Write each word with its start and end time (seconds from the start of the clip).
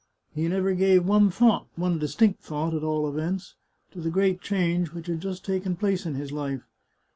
He 0.33 0.47
never 0.47 0.73
gave 0.73 1.05
one 1.05 1.29
thought— 1.29 1.67
one 1.75 1.99
distinct 1.99 2.41
thought, 2.41 2.73
at 2.73 2.81
all 2.83 3.07
events— 3.07 3.53
to 3.91 4.01
the 4.01 4.09
great 4.09 4.41
change 4.41 4.93
which 4.93 5.05
had 5.05 5.21
just 5.21 5.45
taken 5.45 5.75
place 5.75 6.07
in 6.07 6.15
his 6.15 6.31
life. 6.31 6.63